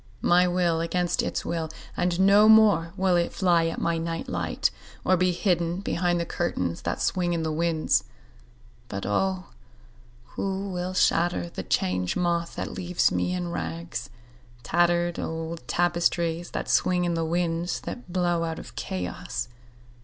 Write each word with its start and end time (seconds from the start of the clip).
My 0.23 0.47
will 0.47 0.81
against 0.81 1.21
its 1.21 1.45
will, 1.45 1.69
and 1.95 2.19
no 2.19 2.49
more 2.49 2.91
will 2.97 3.15
it 3.15 3.31
fly 3.31 3.67
at 3.67 3.79
my 3.79 3.99
night 3.99 4.27
light 4.27 4.71
or 5.05 5.15
be 5.15 5.31
hidden 5.31 5.79
behind 5.79 6.19
the 6.19 6.25
curtains 6.25 6.81
that 6.81 6.99
swing 7.03 7.33
in 7.33 7.43
the 7.43 7.51
winds.(But 7.51 9.05
O 9.05 9.43
who 10.29 10.71
will 10.71 10.95
shatter 10.95 11.51
the 11.51 11.61
Change 11.61 12.15
Moth 12.15 12.55
that 12.55 12.71
leaves 12.71 13.11
me 13.11 13.35
in 13.35 13.51
rags—tattered 13.51 15.19
old 15.19 15.67
tapestries 15.67 16.49
that 16.49 16.67
swing 16.67 17.05
in 17.05 17.13
the 17.13 17.23
winds 17.23 17.79
that 17.81 18.11
blow 18.11 18.43
out 18.43 18.57
of 18.57 18.75
Chaos!) 18.75 19.49